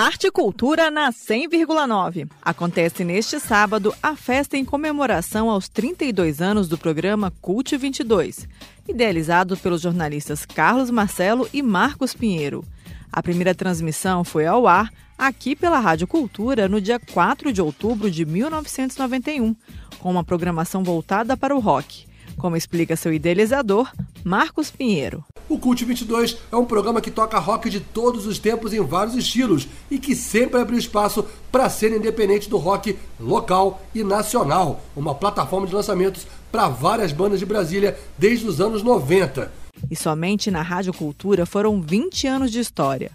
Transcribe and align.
Arte 0.00 0.28
e 0.28 0.30
Cultura 0.30 0.90
na 0.90 1.12
100,9. 1.12 2.26
Acontece 2.40 3.04
neste 3.04 3.38
sábado 3.38 3.94
a 4.02 4.16
festa 4.16 4.56
em 4.56 4.64
comemoração 4.64 5.50
aos 5.50 5.68
32 5.68 6.40
anos 6.40 6.68
do 6.68 6.78
programa 6.78 7.30
Cult 7.42 7.76
22, 7.76 8.48
idealizado 8.88 9.58
pelos 9.58 9.82
jornalistas 9.82 10.46
Carlos 10.46 10.90
Marcelo 10.90 11.46
e 11.52 11.60
Marcos 11.60 12.14
Pinheiro. 12.14 12.64
A 13.12 13.22
primeira 13.22 13.54
transmissão 13.54 14.24
foi 14.24 14.46
ao 14.46 14.66
ar 14.66 14.90
aqui 15.18 15.54
pela 15.54 15.78
Rádio 15.78 16.06
Cultura 16.06 16.66
no 16.66 16.80
dia 16.80 16.98
4 16.98 17.52
de 17.52 17.60
outubro 17.60 18.10
de 18.10 18.24
1991, 18.24 19.54
com 19.98 20.10
uma 20.10 20.24
programação 20.24 20.82
voltada 20.82 21.36
para 21.36 21.54
o 21.54 21.60
rock, 21.60 22.06
como 22.38 22.56
explica 22.56 22.96
seu 22.96 23.12
idealizador, 23.12 23.92
Marcos 24.24 24.70
Pinheiro. 24.70 25.22
O 25.50 25.58
Cult 25.58 25.84
22 25.84 26.36
é 26.52 26.54
um 26.54 26.64
programa 26.64 27.00
que 27.00 27.10
toca 27.10 27.36
rock 27.40 27.68
de 27.68 27.80
todos 27.80 28.24
os 28.24 28.38
tempos 28.38 28.72
em 28.72 28.80
vários 28.80 29.16
estilos 29.16 29.66
e 29.90 29.98
que 29.98 30.14
sempre 30.14 30.60
abre 30.60 30.76
espaço 30.76 31.26
para 31.50 31.68
ser 31.68 31.92
independente 31.92 32.48
do 32.48 32.56
rock 32.56 32.96
local 33.18 33.82
e 33.92 34.04
nacional, 34.04 34.80
uma 34.94 35.12
plataforma 35.12 35.66
de 35.66 35.74
lançamentos 35.74 36.24
para 36.52 36.68
várias 36.68 37.10
bandas 37.10 37.40
de 37.40 37.46
Brasília 37.46 37.98
desde 38.16 38.46
os 38.46 38.60
anos 38.60 38.84
90. 38.84 39.50
E 39.90 39.96
somente 39.96 40.52
na 40.52 40.62
Rádio 40.62 40.92
Cultura 40.92 41.44
foram 41.44 41.82
20 41.82 42.28
anos 42.28 42.52
de 42.52 42.60
história. 42.60 43.10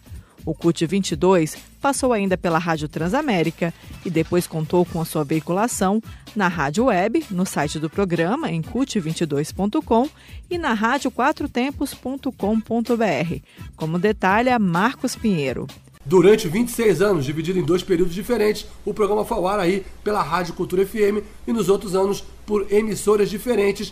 O 0.46 0.54
CUT 0.54 0.86
22 0.86 1.58
passou 1.82 2.14
ainda 2.14 2.38
pela 2.38 2.60
Rádio 2.60 2.88
Transamérica 2.88 3.74
e 4.06 4.10
depois 4.10 4.46
contou 4.46 4.86
com 4.86 5.02
a 5.02 5.06
sua 5.06 5.24
veiculação 5.24 6.02
na 6.36 6.48
Rádio 6.48 6.86
Web, 6.86 7.26
no 7.32 7.46
site 7.46 7.80
do 7.80 7.90
programa, 7.90 8.52
em 8.52 8.62
cut22.com 8.62 10.08
e 10.50 10.58
na 10.58 10.74
radioquatrotempos.com.br, 10.74 13.40
como 13.76 13.98
detalha 13.98 14.60
Marcos 14.60 15.16
Pinheiro. 15.16 15.66
Durante 16.06 16.48
26 16.48 17.02
anos, 17.02 17.26
dividido 17.26 17.58
em 17.58 17.64
dois 17.64 17.82
períodos 17.82 18.14
diferentes, 18.14 18.68
o 18.86 18.94
programa 18.94 19.26
foi 19.26 19.38
ao 19.38 19.48
ar 19.48 19.60
aí 19.60 19.84
pela 20.04 20.22
Rádio 20.22 20.54
Cultura 20.54 20.86
FM 20.86 21.26
e 21.48 21.52
nos 21.52 21.68
outros 21.68 21.96
anos 21.96 22.24
por 22.46 22.72
emissoras 22.72 23.28
diferentes 23.28 23.92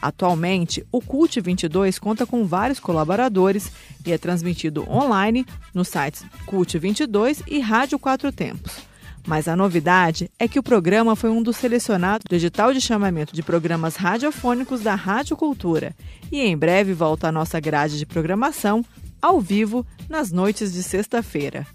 Atualmente, 0.00 0.84
o 0.92 1.00
CULT 1.00 1.40
22 1.40 1.98
conta 1.98 2.24
com 2.24 2.46
vários 2.46 2.78
colaboradores 2.78 3.70
e 4.06 4.12
é 4.12 4.18
transmitido 4.18 4.88
online 4.88 5.44
nos 5.74 5.88
sites 5.88 6.24
CULT 6.46 6.78
22 6.78 7.42
e 7.46 7.58
Rádio 7.58 7.98
Quatro 7.98 8.30
Tempos. 8.30 8.88
Mas 9.26 9.46
a 9.46 9.54
novidade 9.54 10.30
é 10.38 10.48
que 10.48 10.58
o 10.58 10.62
programa 10.62 11.14
foi 11.14 11.28
um 11.28 11.42
dos 11.42 11.56
selecionados 11.56 12.24
do 12.28 12.34
edital 12.34 12.72
de 12.72 12.80
chamamento 12.80 13.34
de 13.34 13.42
programas 13.42 13.96
radiofônicos 13.96 14.80
da 14.80 14.94
Rádio 14.94 15.36
Cultura 15.36 15.94
e 16.32 16.40
em 16.40 16.56
breve 16.56 16.94
volta 16.94 17.28
à 17.28 17.32
nossa 17.32 17.60
grade 17.60 17.98
de 17.98 18.06
programação 18.06 18.84
ao 19.20 19.40
vivo 19.40 19.84
nas 20.08 20.30
noites 20.30 20.72
de 20.72 20.82
sexta-feira. 20.82 21.66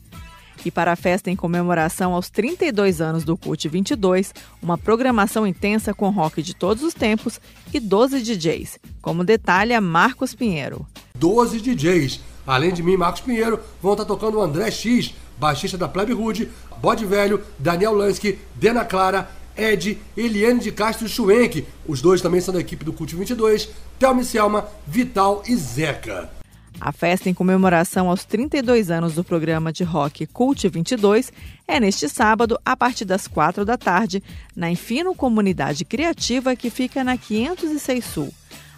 E 0.66 0.72
para 0.72 0.94
a 0.94 0.96
festa 0.96 1.30
em 1.30 1.36
comemoração 1.36 2.14
aos 2.14 2.30
32 2.30 3.02
anos 3.02 3.24
do 3.24 3.36
CUT 3.36 3.68
22, 3.68 4.34
uma 4.62 4.78
programação 4.78 5.46
intensa 5.46 5.94
com 5.94 6.10
rock 6.10 6.42
de 6.42 6.56
todos 6.56 6.84
os 6.84 6.94
tempos 6.94 7.40
e 7.74 7.80
12 7.80 8.22
DJs, 8.22 8.80
como 9.02 9.24
detalha 9.24 9.82
Marcos 9.82 10.34
Pinheiro. 10.34 10.86
12 11.16 11.60
DJs. 11.60 12.22
Além 12.46 12.74
de 12.74 12.84
mim, 12.84 12.98
Marcos 12.98 13.22
Pinheiro, 13.22 13.60
vão 13.82 13.94
estar 13.94 14.06
tocando 14.06 14.38
o 14.38 14.42
André 14.42 14.70
X, 14.70 15.14
baixista 15.38 15.78
da 15.78 15.88
Plebe 15.88 16.14
Hood, 16.14 16.50
Bode 16.82 17.06
Velho, 17.06 17.42
Daniel 17.58 17.94
Lansky, 17.94 18.38
Dena 18.56 18.84
Clara, 18.84 19.30
Ed, 19.56 19.98
Eliane 20.18 20.60
de 20.60 20.72
Castro 20.72 21.08
Schwenk. 21.08 21.66
Os 21.88 22.02
dois 22.02 22.22
também 22.22 22.42
são 22.42 22.54
da 22.54 22.60
equipe 22.60 22.84
do 22.84 22.92
Cult 22.92 23.16
22, 23.16 23.70
Thelma 24.00 24.24
Selma, 24.24 24.68
Vital 24.88 25.44
e 25.48 25.56
Zeca. 25.56 26.43
A 26.80 26.92
festa 26.92 27.30
em 27.30 27.34
comemoração 27.34 28.10
aos 28.10 28.26
32 28.26 28.92
anos 28.92 29.14
do 29.14 29.24
programa 29.24 29.72
de 29.72 29.84
rock 29.84 30.26
Cult 30.28 30.68
22 30.68 31.32
é 31.68 31.80
neste 31.80 32.10
sábado, 32.10 32.60
a 32.66 32.76
partir 32.76 33.06
das 33.06 33.28
4 33.28 33.64
da 33.64 33.78
tarde, 33.78 34.22
na 34.56 34.70
Infino 34.70 35.16
Comunidade 35.16 35.86
Criativa, 35.86 36.56
que 36.56 36.70
fica 36.70 37.04
na 37.04 37.18
506 37.18 38.04
Sul. 38.04 38.34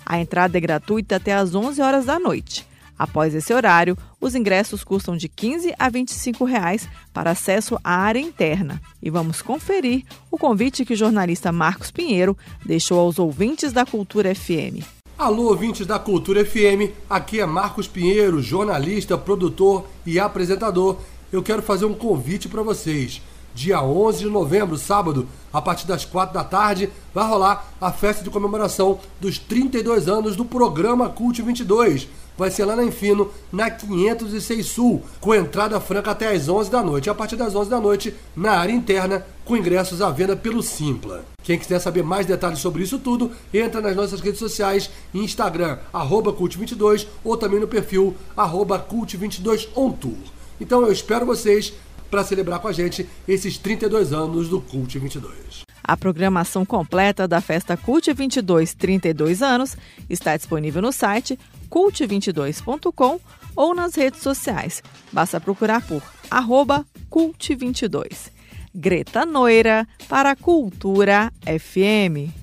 A 0.05 0.19
entrada 0.19 0.57
é 0.57 0.61
gratuita 0.61 1.15
até 1.15 1.33
às 1.33 1.55
11 1.55 1.81
horas 1.81 2.05
da 2.05 2.19
noite. 2.19 2.67
Após 2.97 3.35
esse 3.35 3.53
horário, 3.53 3.97
os 4.21 4.35
ingressos 4.35 4.83
custam 4.83 5.17
de 5.17 5.27
15 5.27 5.73
a 5.77 5.89
25 5.89 6.45
reais 6.45 6.87
para 7.13 7.31
acesso 7.31 7.77
à 7.83 7.95
área 7.97 8.19
interna. 8.19 8.81
E 9.01 9.09
vamos 9.09 9.41
conferir 9.41 10.05
o 10.31 10.37
convite 10.37 10.85
que 10.85 10.93
o 10.93 10.97
jornalista 10.97 11.51
Marcos 11.51 11.91
Pinheiro 11.91 12.37
deixou 12.65 12.99
aos 12.99 13.19
ouvintes 13.19 13.73
da 13.73 13.85
Cultura 13.85 14.33
FM. 14.33 15.04
Alô, 15.17 15.43
ouvintes 15.43 15.87
da 15.87 15.97
Cultura 15.97 16.43
FM, 16.43 16.91
aqui 17.09 17.39
é 17.39 17.45
Marcos 17.45 17.87
Pinheiro, 17.87 18.41
jornalista, 18.41 19.17
produtor 19.17 19.85
e 20.05 20.19
apresentador. 20.19 20.97
Eu 21.31 21.41
quero 21.41 21.61
fazer 21.61 21.85
um 21.85 21.93
convite 21.93 22.49
para 22.49 22.61
vocês. 22.61 23.21
Dia 23.55 23.81
11 23.81 24.19
de 24.19 24.29
novembro, 24.29 24.77
sábado, 24.77 25.29
a 25.53 25.61
partir 25.61 25.87
das 25.87 26.03
4 26.03 26.33
da 26.33 26.43
tarde, 26.43 26.89
vai 27.13 27.25
rolar 27.25 27.73
a 27.79 27.89
festa 27.89 28.21
de 28.21 28.29
comemoração 28.29 28.99
dos 29.21 29.39
32 29.39 30.09
anos 30.09 30.35
do 30.35 30.43
programa 30.43 31.07
Cult 31.07 31.41
22 31.41 32.05
vai 32.37 32.51
ser 32.51 32.65
lá 32.65 32.75
na 32.75 32.83
Infino, 32.83 33.31
na 33.49 33.71
506 33.71 34.65
Sul, 34.65 35.01
com 35.21 35.33
entrada 35.33 35.79
franca 35.79 36.11
até 36.11 36.33
às 36.33 36.49
11 36.49 36.69
da 36.69 36.83
noite. 36.83 37.09
A 37.09 37.15
partir 37.15 37.37
das 37.37 37.55
11 37.55 37.69
da 37.69 37.79
noite, 37.79 38.13
na 38.35 38.59
área 38.59 38.73
interna, 38.73 39.25
com 39.45 39.55
ingressos 39.55 40.01
à 40.01 40.11
venda 40.11 40.35
pelo 40.35 40.61
Simpla. 40.61 41.23
Quem 41.41 41.57
quiser 41.57 41.79
saber 41.79 42.03
mais 42.03 42.25
detalhes 42.25 42.59
sobre 42.59 42.83
isso 42.83 42.99
tudo, 42.99 43.31
entra 43.53 43.79
nas 43.79 43.95
nossas 43.95 44.19
redes 44.19 44.39
sociais, 44.39 44.89
Instagram, 45.13 45.77
arroba 45.93 46.33
Cult22, 46.33 47.07
ou 47.23 47.37
também 47.37 47.61
no 47.61 47.69
perfil, 47.69 48.15
arroba 48.35 48.85
Cult22ontour. 48.85 50.35
Então 50.59 50.81
eu 50.81 50.91
espero 50.91 51.25
vocês 51.25 51.73
para 52.09 52.23
celebrar 52.23 52.59
com 52.59 52.67
a 52.67 52.73
gente 52.73 53.07
esses 53.27 53.57
32 53.57 54.13
anos 54.13 54.49
do 54.49 54.61
Cult 54.61 54.97
22. 54.97 55.63
A 55.83 55.95
programação 55.95 56.65
completa 56.65 57.27
da 57.27 57.39
festa 57.39 57.77
Cult 57.77 58.11
22 58.11 58.73
32 58.73 59.41
anos 59.41 59.77
está 60.09 60.35
disponível 60.35 60.81
no 60.81 60.91
site 60.91 61.37
cult22.com 61.69 63.19
ou 63.55 63.75
nas 63.75 63.95
redes 63.95 64.21
sociais. 64.21 64.81
Basta 65.11 65.39
procurar 65.39 65.85
por 65.85 66.01
arroba 66.29 66.85
cult22. 67.09 68.31
Greta 68.73 69.25
Noira 69.25 69.87
para 70.09 70.31
a 70.31 70.35
Cultura 70.35 71.31
FM. 71.45 72.33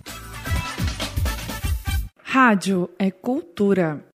Rádio 2.23 2.89
é 2.99 3.11
cultura. 3.11 4.12